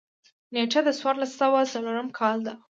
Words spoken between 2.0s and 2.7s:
کال ده.